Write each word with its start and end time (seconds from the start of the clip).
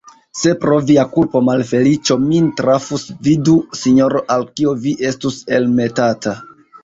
Se, 0.37 0.51
pro 0.61 0.77
via 0.85 1.01
kulpo, 1.15 1.41
malfeliĉo 1.49 2.17
min 2.21 2.47
trafus, 2.61 3.05
vidu, 3.27 3.55
sinjoro, 3.81 4.23
al 4.37 4.47
kio 4.61 4.73
vi 4.87 4.95
estus 5.11 5.37
elmetata! 5.59 6.35